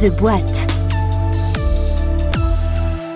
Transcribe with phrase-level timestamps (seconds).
[0.00, 0.77] The Boîte.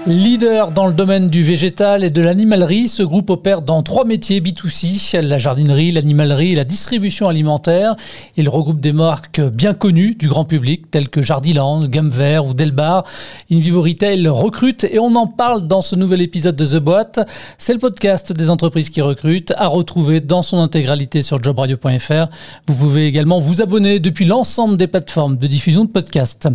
[0.04, 4.40] Leader dans le domaine du végétal et de l'animalerie, ce groupe opère dans trois métiers
[4.40, 7.94] B2C, la jardinerie, l'animalerie et la distribution alimentaire.
[8.36, 12.10] Il regroupe des marques bien connues du grand public, telles que Jardiland, Gamme
[12.44, 13.04] ou Delbar.
[13.48, 17.20] InVivo Retail recrute et on en parle dans ce nouvel épisode de The Boîte.
[17.56, 22.26] C'est le podcast des entreprises qui recrutent, à retrouver dans son intégralité sur jobradio.fr.
[22.66, 26.48] Vous pouvez également vous abonner depuis l'ensemble des plateformes de diffusion de podcasts.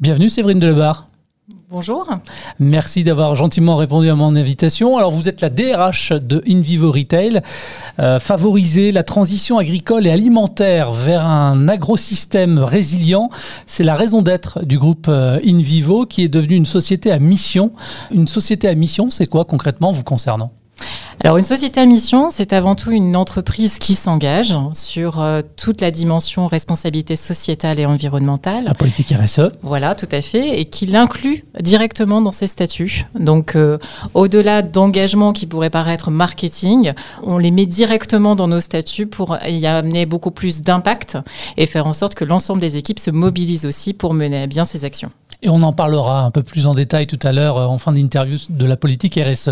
[0.00, 1.09] Bienvenue Séverine Delbar.
[1.72, 2.04] Bonjour.
[2.58, 4.96] Merci d'avoir gentiment répondu à mon invitation.
[4.96, 7.42] Alors vous êtes la DRH de InVivo Retail.
[8.00, 13.30] Euh, favoriser la transition agricole et alimentaire vers un agrosystème résilient,
[13.66, 17.70] c'est la raison d'être du groupe euh, InVivo qui est devenu une société à mission.
[18.10, 20.50] Une société à mission, c'est quoi concrètement vous concernant?
[21.22, 25.82] Alors une société à mission, c'est avant tout une entreprise qui s'engage sur euh, toute
[25.82, 28.64] la dimension responsabilité sociétale et environnementale.
[28.64, 29.50] La politique RSE.
[29.60, 33.04] Voilà, tout à fait, et qui l'inclut directement dans ses statuts.
[33.18, 33.76] Donc euh,
[34.14, 39.66] au-delà d'engagements qui pourraient paraître marketing, on les met directement dans nos statuts pour y
[39.66, 41.18] amener beaucoup plus d'impact
[41.58, 44.64] et faire en sorte que l'ensemble des équipes se mobilisent aussi pour mener à bien
[44.64, 45.10] ces actions.
[45.42, 47.92] Et on en parlera un peu plus en détail tout à l'heure euh, en fin
[47.92, 49.50] d'interview de la politique RSE.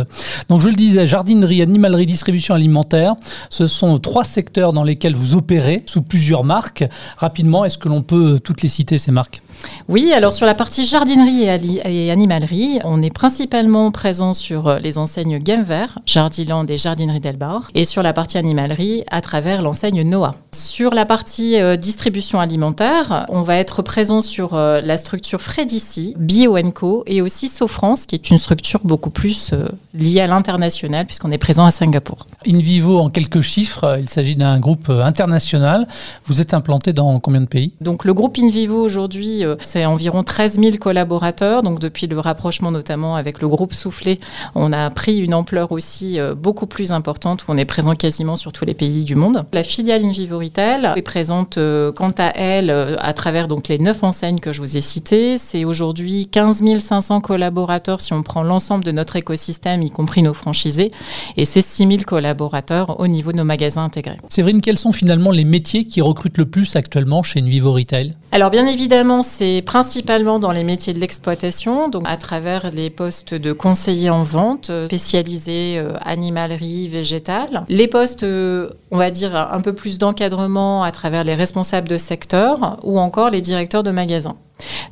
[0.51, 3.15] Donc je le disais, jardinerie, animalerie, distribution alimentaire,
[3.49, 6.85] ce sont trois secteurs dans lesquels vous opérez sous plusieurs marques.
[7.17, 9.41] Rapidement, est-ce que l'on peut toutes les citer, ces marques?
[9.89, 14.99] Oui, alors sur la partie jardinerie et, animalerie, on est principalement présent sur euh, les
[14.99, 20.03] enseignes Game Vert, Jardiland et Jardinerie Delbar, et sur la partie animalerie à travers l'enseigne
[20.03, 20.35] Noah.
[20.53, 25.41] Sur la partie euh, distribution alimentaire, on va être présent sur la structure
[25.79, 29.53] Fredici, BioEnco et aussi Sofrance, qui est une structure beaucoup plus
[29.95, 32.27] liée à l'international puisqu'on est présent à Singapour.
[32.47, 35.87] InVivo, en quelques chiffres, il s'agit d'un groupe international.
[36.27, 37.73] Vous êtes implanté dans combien de pays?
[37.81, 41.63] Donc le groupe InVivo aujourd'hui c'est environ 13 000 collaborateurs.
[41.63, 44.19] Donc depuis le rapprochement notamment avec le groupe Soufflé,
[44.55, 48.37] on a pris une ampleur aussi euh, beaucoup plus importante où on est présent quasiment
[48.37, 49.45] sur tous les pays du monde.
[49.53, 53.79] La filiale InVivo Retail est présente euh, quant à elle euh, à travers donc les
[53.79, 55.39] neuf enseignes que je vous ai citées.
[55.39, 60.35] C'est aujourd'hui 15 500 collaborateurs si on prend l'ensemble de notre écosystème, y compris nos
[60.35, 60.91] franchisés,
[61.37, 64.19] et c'est 6 000 collaborateurs au niveau de nos magasins intégrés.
[64.29, 68.17] Séverine, quels sont finalement les métiers qui recrutent le plus actuellement chez InVivo Retail?
[68.33, 73.35] Alors bien évidemment, c'est principalement dans les métiers de l'exploitation, donc à travers les postes
[73.35, 77.65] de conseiller en vente, euh, spécialisés euh, animalerie, végétale.
[77.69, 81.97] Les postes, euh, on va dire, un peu plus d'encadrement à travers les responsables de
[81.97, 84.37] secteur ou encore les directeurs de magasins.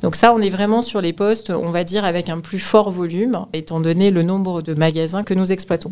[0.01, 2.91] Donc ça, on est vraiment sur les postes, on va dire, avec un plus fort
[2.91, 5.91] volume, étant donné le nombre de magasins que nous exploitons.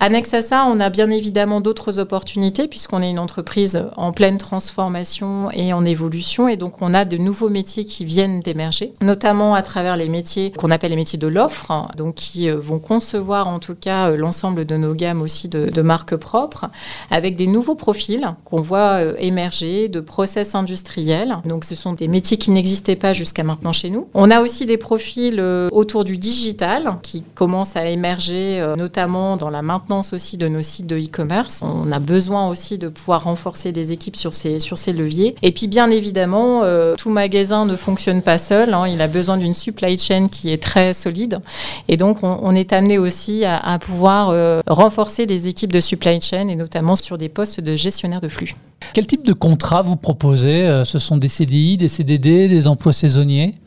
[0.00, 4.36] Annexe à ça, on a bien évidemment d'autres opportunités puisqu'on est une entreprise en pleine
[4.36, 9.54] transformation et en évolution et donc on a de nouveaux métiers qui viennent d'émerger, notamment
[9.54, 13.48] à travers les métiers qu'on appelle les métiers de l'offre, donc qui euh, vont concevoir
[13.48, 16.66] en tout cas euh, l'ensemble de nos gammes aussi de, marques propres
[17.10, 21.38] avec des nouveaux profils qu'on voit euh, émerger de process industriels.
[21.46, 24.08] Donc ce sont des métiers qui n'existaient pas jusqu'à maintenant chez nous.
[24.12, 25.40] On a aussi des profils
[25.72, 30.86] autour du digital qui commencent à émerger notamment dans la maintenance aussi de nos sites
[30.86, 31.62] de e-commerce.
[31.62, 34.58] On a besoin aussi de pouvoir renforcer les équipes sur ces,
[34.92, 35.34] leviers.
[35.42, 38.74] Et puis bien évidemment, euh, tout magasin ne fonctionne pas seul.
[38.74, 38.86] Hein.
[38.88, 41.40] Il a besoin d'une supply chain qui est très solide.
[41.88, 46.48] Et donc on, est amené aussi à, pouvoir euh, renforcer les équipes de supply chain
[46.48, 48.54] et notamment sur des postes de gestionnaire de flux.
[48.92, 52.92] Quel type de contrat vous proposez euh, Ce sont des CDI, des CDD, des emplois
[52.92, 53.58] saisonniers?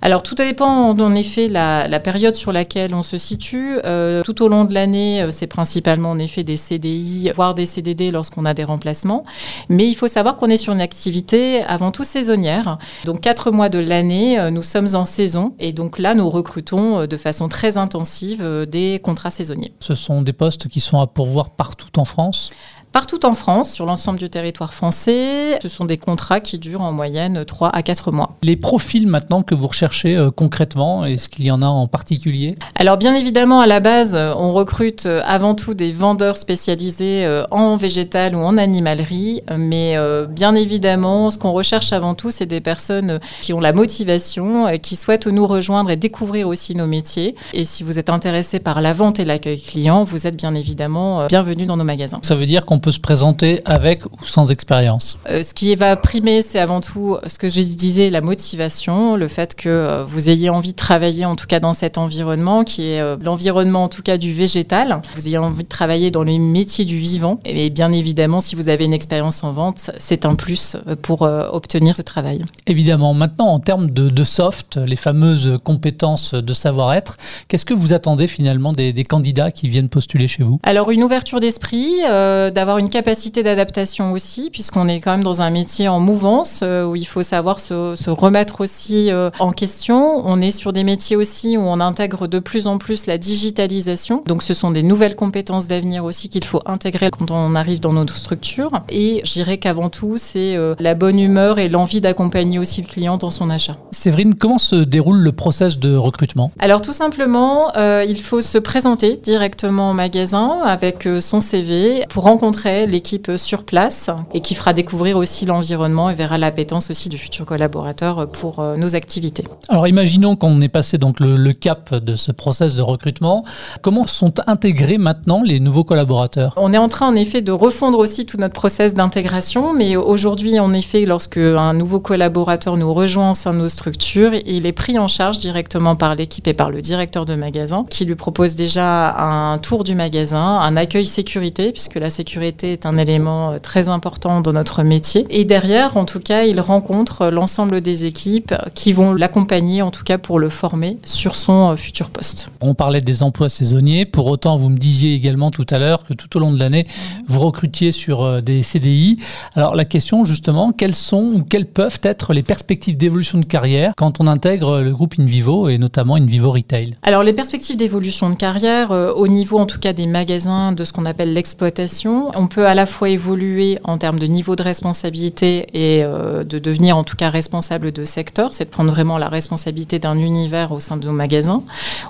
[0.00, 3.78] Alors tout dépend en effet la, la période sur laquelle on se situe.
[3.84, 7.66] Euh, tout au long de l'année, euh, c'est principalement en effet des CDI, voire des
[7.66, 9.24] CDD lorsqu'on a des remplacements.
[9.68, 12.78] Mais il faut savoir qu'on est sur une activité avant tout saisonnière.
[13.04, 17.16] Donc quatre mois de l'année, nous sommes en saison et donc là nous recrutons de
[17.16, 19.74] façon très intensive des contrats saisonniers.
[19.80, 22.50] Ce sont des postes qui sont à pourvoir partout en France?
[22.92, 26.90] Partout en France, sur l'ensemble du territoire français, ce sont des contrats qui durent en
[26.90, 28.36] moyenne 3 à 4 mois.
[28.42, 32.58] Les profils maintenant que vous recherchez euh, concrètement, est-ce qu'il y en a en particulier?
[32.74, 37.44] Alors bien évidemment, à la base, on recrute euh, avant tout des vendeurs spécialisés euh,
[37.52, 39.96] en végétal ou en animalerie, mais
[40.28, 44.96] bien évidemment, ce qu'on recherche avant tout, c'est des personnes qui ont la motivation, qui
[44.96, 47.36] souhaitent nous rejoindre et découvrir aussi nos métiers.
[47.52, 51.26] Et si vous êtes intéressé par la vente et l'accueil client, vous êtes bien évidemment
[51.26, 52.18] bienvenue dans nos magasins.
[52.22, 55.96] Ça veut dire qu'on peut se présenter avec ou sans expérience euh, Ce qui va
[55.96, 60.30] primer, c'est avant tout ce que je disais, la motivation, le fait que euh, vous
[60.30, 63.88] ayez envie de travailler en tout cas dans cet environnement qui est euh, l'environnement en
[63.88, 65.00] tout cas du végétal.
[65.14, 67.40] Vous ayez envie de travailler dans les métiers du vivant.
[67.44, 71.96] Et bien évidemment, si vous avez une expérience en vente, c'est un plus pour obtenir
[71.96, 72.44] ce travail.
[72.66, 73.14] Évidemment.
[73.14, 77.16] Maintenant, en termes de, soft, les fameuses compétences de savoir-être,
[77.48, 80.58] qu'est-ce que vous attendez finalement des, des candidats qui viennent postuler chez vous?
[80.62, 85.42] Alors, une ouverture d'esprit, euh, d'avoir une capacité d'adaptation aussi, puisqu'on est quand même dans
[85.42, 89.52] un métier en mouvance euh, où il faut savoir se, se remettre aussi euh, en
[89.52, 90.22] question.
[90.24, 94.22] On est sur des métiers aussi où on intègre de plus en plus la digitalisation.
[94.26, 97.92] Donc, ce sont des nouvelles compétences d'avenir aussi qu'il faut intégrer quand on arrive dans
[97.92, 98.82] nos structures.
[98.90, 103.16] Et je dirais qu'avant tout, c'est la bonne humeur et l'envie d'accompagner aussi le client
[103.16, 103.76] dans son achat.
[103.90, 106.52] Séverine, comment se déroule le process de recrutement?
[106.58, 112.59] Alors, tout simplement, il faut se présenter directement au magasin avec son CV pour rencontrer
[112.64, 117.46] l'équipe sur place et qui fera découvrir aussi l'environnement et verra l'appétence aussi du futur
[117.46, 119.44] collaborateur pour euh, nos activités.
[119.68, 123.44] Alors imaginons qu'on ait passé donc le, cap de ce process de recrutement.
[123.82, 126.54] Comment sont intégrés maintenant les nouveaux collaborateurs?
[126.56, 130.58] On est en train en effet de refondre aussi tout notre process d'intégration, mais aujourd'hui
[130.60, 134.72] en effet lorsque un nouveau collaborateur nous rejoint au sein de nos structures, il est
[134.72, 138.54] pris en charge directement par l'équipe et par le directeur de magasin qui lui propose
[138.54, 143.58] déjà un tour du magasin, un accueil sécurité puisque la sécurité est un élément euh,
[143.58, 145.26] très important dans notre métier.
[145.30, 150.04] Et derrière, en tout cas, il rencontre l'ensemble des équipes qui vont l'accompagner, en tout
[150.04, 152.50] cas pour le former sur son euh, futur poste.
[152.60, 154.04] On parlait des emplois saisonniers.
[154.04, 156.86] Pour autant, vous me disiez également tout à l'heure que tout au long de l'année,
[157.28, 159.18] vous recrutiez sur euh, des CDI.
[159.54, 163.94] Alors la question, justement, quelles sont ou quelles peuvent être les perspectives d'évolution de carrière
[163.96, 166.96] quand on intègre le groupe InVivo et notamment InVivo Retail?
[167.02, 170.92] Alors les perspectives d'évolution de carrière au niveau en tout cas des magasins de ce
[170.92, 175.66] qu'on appelle l'exploitation, on peut à la fois évoluer en termes de niveau de responsabilité
[175.74, 179.28] et euh, de devenir en tout cas responsable de secteur, c'est de prendre vraiment la
[179.28, 181.62] responsabilité d'un univers au sein de nos magasins,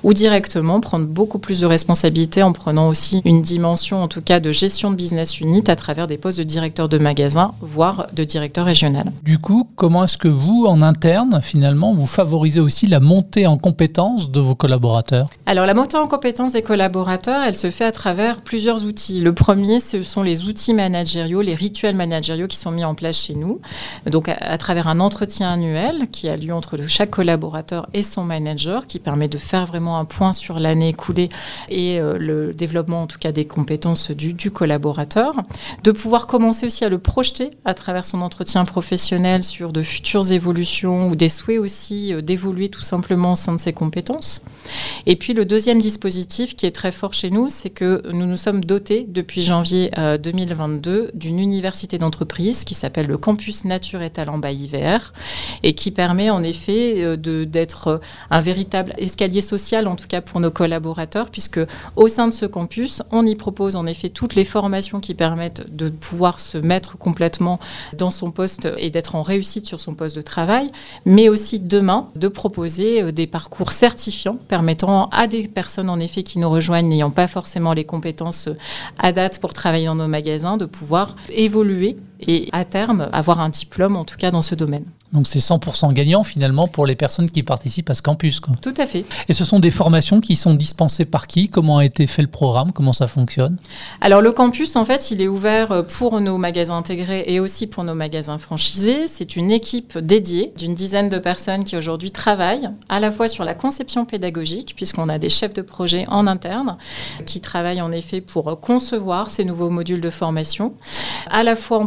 [0.05, 4.39] ou directement prendre beaucoup plus de responsabilité en prenant aussi une dimension en tout cas
[4.39, 8.23] de gestion de business unit à travers des postes de directeur de magasin, voire de
[8.23, 9.11] directeur régional.
[9.25, 13.59] Du coup, comment est-ce que vous, en interne, finalement, vous favorisez aussi la montée en
[13.59, 15.29] compétences de vos collaborateurs?
[15.47, 19.21] Alors la montée en compétences des collaborateurs, elle se fait à travers plusieurs outils.
[19.21, 23.17] Le premier, ce sont les outils managériaux, les rituels managériaux qui sont mis en place
[23.17, 23.61] chez nous.
[24.07, 28.87] Donc, à, travers un entretien annuel qui a lieu entre chaque collaborateur et son manager,
[28.87, 31.29] qui permet de faire vraiment un point sur l'année écoulée
[31.69, 35.35] et euh, le développement, en tout cas, des compétences du, collaborateur.
[35.85, 40.33] De pouvoir commencer aussi à le projeter à travers son entretien professionnel sur de futures
[40.33, 44.43] évolutions ou des souhaits aussi euh, d'évoluer tout simplement au sein de ses compétences.
[45.07, 48.37] Et puis, le deuxième dispositif qui est très fort chez nous, c'est que nous nous
[48.37, 54.11] sommes dotés depuis janvier 2022 euh, d'une université d'entreprise qui s'appelle le Campus Nature et
[54.11, 54.71] Talent by
[55.63, 57.99] et qui permet en effet euh, d'être euh,
[58.31, 61.61] un véritable escalier social, en tout cas pour nos collaborateurs, puisque
[61.97, 65.75] au sein de ce campus, on y propose en effet toutes les formations qui permettent
[65.75, 67.59] de pouvoir se mettre complètement
[67.93, 70.71] dans son poste et d'être en réussite sur son poste de travail,
[71.05, 76.39] mais aussi demain de proposer des parcours certifiants permettant à des personnes en effet qui
[76.39, 78.49] nous rejoignent n'ayant pas forcément les compétences
[78.99, 83.49] à date pour travailler dans nos magasins, de pouvoir évoluer et à terme avoir un
[83.49, 84.85] diplôme en tout cas dans ce domaine.
[85.13, 88.39] Donc c'est 100% gagnant finalement pour les personnes qui participent à ce campus.
[88.39, 88.55] Quoi.
[88.63, 89.05] Tout à fait.
[89.29, 91.49] Et ce sont des formations qui sont dispensées par qui?
[91.49, 92.71] Comment a été fait le programme?
[92.71, 93.57] Comment ça fonctionne?
[94.01, 97.83] Alors le campus en fait il est ouvert pour nos magasins intégrés et aussi pour
[97.83, 99.09] nos magasins franchisés.
[99.09, 103.45] C'est une équipe dédiée d'une dizaine de personnes qui aujourd'hui travaillent à la fois sur
[103.45, 106.77] la conception pédagogique puisqu'on a des chefs de projet en interne
[107.27, 110.75] qui travaillent en effet pour concevoir ces nouveaux modules de formation
[111.31, 111.87] à la fois en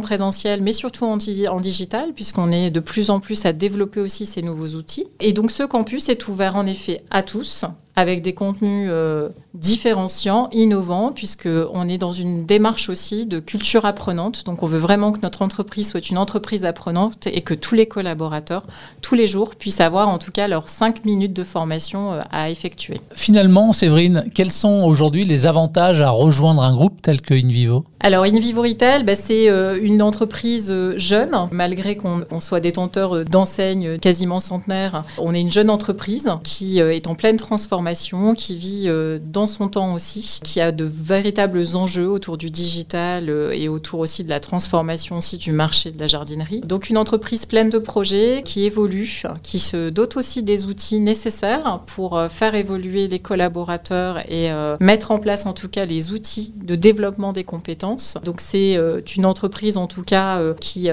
[0.60, 4.76] mais surtout en digital puisqu'on est de plus en plus à développer aussi ces nouveaux
[4.76, 5.06] outils.
[5.20, 7.64] Et donc ce campus est ouvert en effet à tous,
[7.96, 14.44] avec des contenus euh, différenciants, innovants, puisqu'on est dans une démarche aussi de culture apprenante.
[14.44, 17.86] Donc on veut vraiment que notre entreprise soit une entreprise apprenante et que tous les
[17.86, 18.64] collaborateurs,
[19.00, 22.50] tous les jours, puissent avoir en tout cas leurs cinq minutes de formation euh, à
[22.50, 23.00] effectuer.
[23.14, 27.84] Finalement, Séverine, quels sont aujourd'hui les avantages à rejoindre un groupe tel que InVivo?
[28.00, 34.40] Alors InVivo Retail, bah, c'est euh, une entreprise jeune, malgré qu'on soit détenteur d'enseignes quasiment
[34.40, 35.04] centenaires.
[35.18, 37.83] On est une jeune entreprise qui est en pleine transformation
[38.36, 38.88] qui vit
[39.24, 44.24] dans son temps aussi, qui a de véritables enjeux autour du digital et autour aussi
[44.24, 46.60] de la transformation aussi du marché de la jardinerie.
[46.60, 51.80] Donc une entreprise pleine de projets qui évolue, qui se dote aussi des outils nécessaires
[51.86, 54.50] pour faire évoluer les collaborateurs et
[54.80, 58.18] mettre en place en tout cas les outils de développement des compétences.
[58.24, 58.78] Donc c'est
[59.16, 60.88] une entreprise en tout cas qui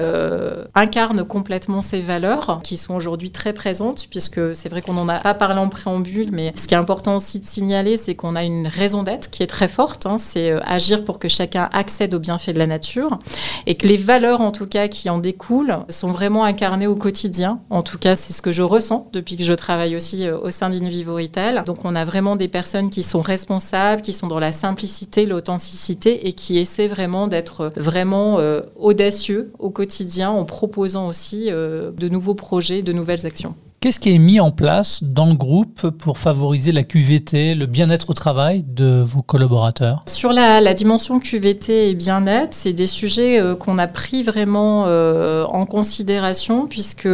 [0.74, 5.20] incarne complètement ces valeurs qui sont aujourd'hui très présentes, puisque c'est vrai qu'on n'en a
[5.20, 8.42] pas parlé en préambule, mais ce qui est important aussi de signaler, c'est qu'on a
[8.42, 10.18] une raison d'être qui est très forte, hein.
[10.18, 13.20] c'est euh, agir pour que chacun accède aux bienfaits de la nature,
[13.66, 17.60] et que les valeurs en tout cas qui en découlent sont vraiment incarnées au quotidien.
[17.70, 20.50] En tout cas, c'est ce que je ressens depuis que je travaille aussi euh, au
[20.50, 21.62] sein d'Invivo Retail.
[21.64, 26.26] Donc on a vraiment des personnes qui sont responsables, qui sont dans la simplicité, l'authenticité,
[26.26, 32.34] et qui essaient vraiment d'être vraiment euh, audacieux au quotidien en proposant aussi de nouveaux
[32.34, 33.54] projets, de nouvelles actions.
[33.82, 38.10] Qu'est-ce qui est mis en place dans le groupe pour favoriser la QVT, le bien-être
[38.10, 40.04] au travail de vos collaborateurs?
[40.06, 45.44] Sur la, dimension QVT et bien-être, c'est des sujets euh, qu'on a pris vraiment euh,
[45.46, 47.08] en considération puisque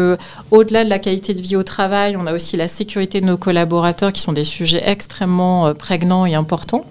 [0.51, 3.39] au-delà de la qualité de vie au travail, on a aussi la sécurité de nos
[3.39, 6.85] collaborateurs qui sont des sujets extrêmement euh, prégnants et importants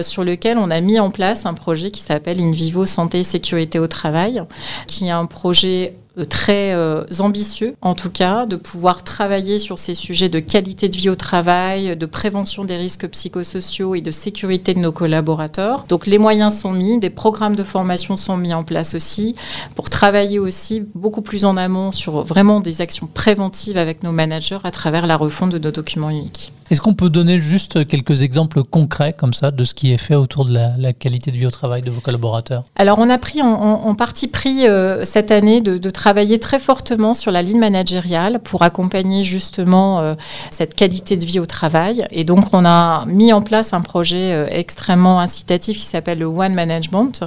[0.00, 3.24] sur lesquels on a mis en place un projet qui s'appelle In Vivo Santé et
[3.24, 4.44] Sécurité au Travail,
[4.86, 5.94] qui est un projet
[6.28, 10.96] très euh, ambitieux, en tout cas, de pouvoir travailler sur ces sujets de qualité de
[10.96, 15.84] vie au travail, de prévention des risques psychosociaux et de sécurité de nos collaborateurs.
[15.88, 19.34] Donc les moyens sont mis, des programmes de formation sont mis en place aussi,
[19.74, 24.58] pour travailler aussi beaucoup plus en amont sur vraiment des actions préventives avec nos managers
[24.64, 26.52] à travers la refonte de nos documents uniques.
[26.70, 30.14] Est-ce qu'on peut donner juste quelques exemples concrets comme ça de ce qui est fait
[30.14, 32.64] autour de la, qualité de vie au travail de vos collaborateurs?
[32.76, 37.32] Alors on a pris en, partie pris euh, cette année de, travailler très fortement sur
[37.32, 40.12] la ligne managériale pour accompagner justement euh,
[40.50, 42.06] cette qualité de vie au travail.
[42.10, 46.26] Et donc on a mis en place un projet euh, extrêmement incitatif qui s'appelle le
[46.26, 47.24] One Management,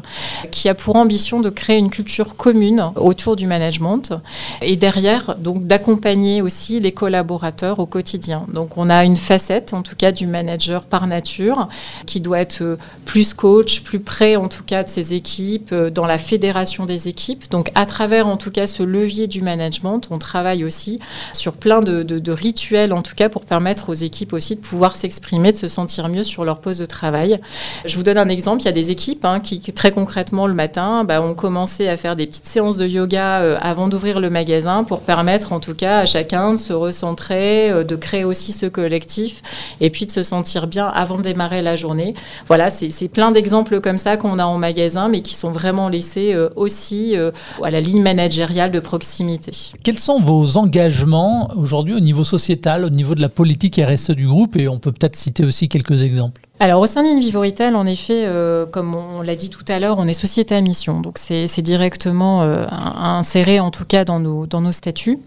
[0.52, 4.14] qui a pour ambition de créer une culture commune autour du management
[4.62, 8.46] et derrière donc d'accompagner aussi les collaborateurs au quotidien.
[8.54, 11.68] Donc on a une facette, en tout cas, du manager par nature,
[12.06, 16.06] qui doit être euh, plus coach, plus près, en tout cas, de ses équipes, dans
[16.06, 17.50] la fédération des équipes.
[17.50, 21.00] Donc, à travers, en tout cas, ce levier du management, on travaille aussi
[21.34, 25.52] sur plein de, rituels, en tout cas, pour permettre aux équipes aussi de pouvoir s'exprimer,
[25.52, 27.40] de se sentir mieux sur leur poste de travail.
[27.86, 28.62] Je vous donne un exemple.
[28.62, 31.98] Il y a des équipes hein, qui, très concrètement, le matin, bah, ont commencé à
[31.98, 35.76] faire des petites séances de yoga euh, avant d'ouvrir le magasin pour permettre, en tout
[35.76, 39.42] cas, à chacun de se recentrer, de créer aussi ce collectif
[39.82, 42.14] et puis de se sentir bien avant de démarrer la journée.
[42.48, 46.34] Voilà, c'est plein d'exemples comme ça qu'on a en magasin, mais qui sont vraiment laissés
[46.34, 47.32] euh, aussi euh,
[47.64, 49.52] à la ligne managériale de proximité.
[49.84, 54.26] Quels sont vos engagements aujourd'hui au niveau sociétal, au niveau de la politique RSE du
[54.26, 56.42] groupe Et on peut peut-être citer aussi quelques exemples?
[56.60, 60.08] Alors au sein d'InVivo en effet, euh, comme on l'a dit tout à l'heure, on
[60.08, 64.62] est société à mission, donc c'est directement euh, inséré en tout cas dans nos, dans
[64.62, 65.20] nos statuts.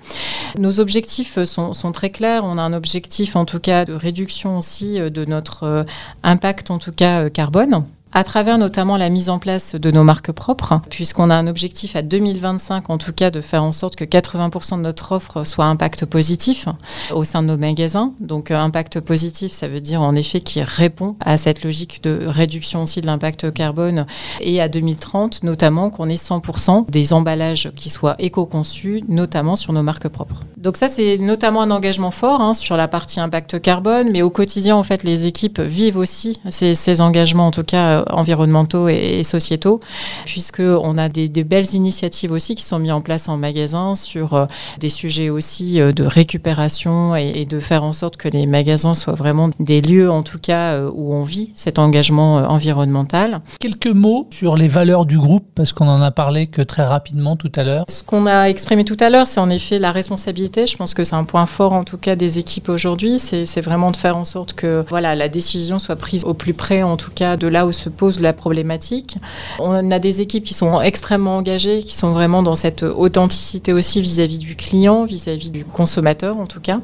[0.58, 2.42] Nos objectifs sont, sont, très clairs.
[2.44, 5.84] On a un objectif en tout cas de réduction aussi euh, de notre
[6.25, 10.33] impact en tout cas carbone à travers notamment la mise en place de nos marques
[10.33, 14.05] propres, puisqu'on a un objectif à 2025 en tout cas de faire en sorte que
[14.05, 16.67] 80% de notre offre soit impact positif
[17.12, 18.12] au sein de nos magasins.
[18.21, 22.26] Donc euh, impact positif, ça veut dire en effet qui répond à cette logique de
[22.26, 24.07] réduction aussi de l'impact carbone
[24.40, 29.83] et à 2030 notamment qu'on ait 100% des emballages qui soient éco-conçus, notamment sur nos
[29.83, 30.40] marques propres.
[30.57, 34.31] Donc ça c'est notamment un engagement fort hein, sur la partie impact carbone, mais au
[34.31, 39.23] quotidien en fait les équipes vivent aussi ces engagements en tout cas euh, environnementaux et,
[39.23, 39.80] sociétaux,
[40.25, 44.47] puisqu'on a des, belles initiatives aussi qui sont mises en place en magasin sur euh,
[44.78, 49.14] des sujets aussi euh, de récupération et, de faire en sorte que les magasins soient
[49.14, 53.40] vraiment des lieux, en tout cas, où on vit cet engagement environnemental.
[53.59, 57.37] Quelques mots sur les valeurs du groupe, parce qu'on en a parlé que très rapidement
[57.37, 57.85] tout à l'heure.
[57.88, 60.66] Ce qu'on a exprimé tout à l'heure, c'est en effet la responsabilité.
[60.66, 63.19] Je pense que c'est un point fort, en tout cas, des équipes aujourd'hui.
[63.19, 66.83] C'est vraiment de faire en sorte que voilà, la décision soit prise au plus près,
[66.83, 69.16] en tout cas, de là où se pose la problématique.
[69.59, 74.00] On a des équipes qui sont extrêmement engagées, qui sont vraiment dans cette authenticité aussi
[74.00, 76.80] vis-à-vis du client, vis-à-vis du consommateur en tout cas.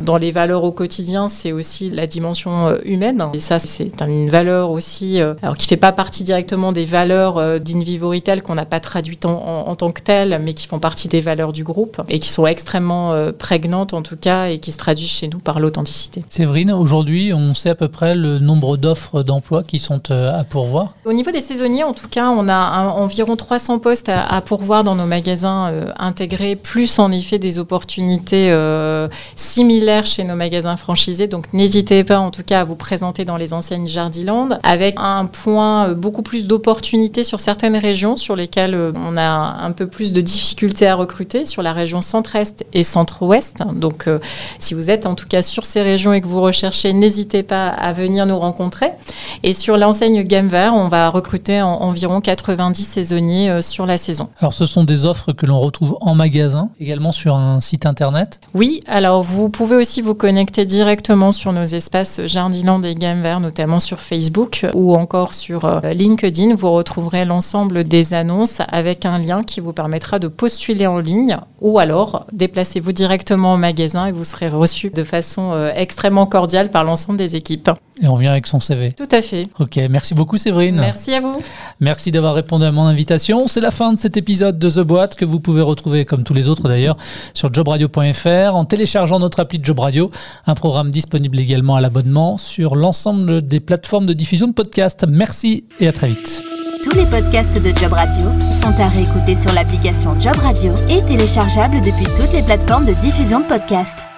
[0.00, 3.24] Dans les valeurs au quotidien, c'est aussi la dimension euh, humaine.
[3.34, 7.38] Et ça, c'est une valeur aussi, euh, alors qui fait pas partie directement des valeurs
[7.38, 8.12] euh, d'Invivo
[8.44, 11.64] qu'on n'a pas traduites en, tant que telles, mais qui font partie des valeurs du
[11.64, 15.38] groupe et qui sont extrêmement prégnantes en tout cas et qui se traduisent chez nous
[15.38, 16.24] par l'authenticité.
[16.28, 20.00] Séverine, aujourd'hui, on sait à peu près le nombre d'offres d'emploi qui sont
[20.44, 24.84] pourvoir Au niveau des saisonniers, en tout cas, on a environ 300 postes à, pourvoir
[24.84, 30.76] dans nos magasins euh, intégrés, plus en effet des opportunités euh, similaires chez nos magasins
[30.76, 31.26] franchisés.
[31.26, 35.26] Donc n'hésitez pas en tout cas à vous présenter dans les enseignes Jardiland avec un
[35.26, 40.12] point euh, beaucoup plus d'opportunités sur certaines régions sur lesquelles on a un peu plus
[40.12, 43.58] de difficultés à recruter, sur la région centre-est et centre-ouest.
[43.74, 44.08] Donc
[44.58, 47.68] si vous êtes en tout cas sur ces régions et que vous recherchez, n'hésitez pas
[47.68, 48.90] à venir nous rencontrer.
[49.42, 54.28] Et sur l'enseigne Game Vert, on va recruter environ 90 saisonniers euh, sur la saison.
[54.38, 58.40] Alors ce sont des offres que l'on retrouve en magasin, également sur un site internet
[58.54, 63.40] Oui, alors vous pouvez aussi vous connecter directement sur nos espaces Jardiland et Game Vert,
[63.40, 66.54] notamment sur Facebook ou encore sur euh, LinkedIn.
[66.54, 71.38] Vous retrouverez l'ensemble des annonces avec un lien qui vous permettra de postuler en ligne
[71.60, 76.70] ou alors déplacez-vous directement au magasin et vous serez reçu de façon euh, extrêmement cordiale
[76.70, 77.70] par l'ensemble des équipes.
[78.02, 78.92] Et on vient avec son CV.
[78.92, 79.48] Tout à fait.
[79.58, 80.76] Ok, merci beaucoup Séverine.
[80.76, 81.42] Merci à vous.
[81.80, 83.46] Merci d'avoir répondu à mon invitation.
[83.46, 86.34] C'est la fin de cet épisode de The Boîte que vous pouvez retrouver, comme tous
[86.34, 86.96] les autres d'ailleurs,
[87.34, 90.10] sur jobradio.fr en téléchargeant notre appli de Job Radio,
[90.46, 95.06] un programme disponible également à l'abonnement sur l'ensemble des plateformes de diffusion de podcasts.
[95.08, 96.42] Merci et à très vite.
[96.82, 101.80] Tous les podcasts de Job Radio sont à réécouter sur l'application Job Radio et téléchargeables
[101.82, 104.09] depuis toutes les plateformes de diffusion de podcasts.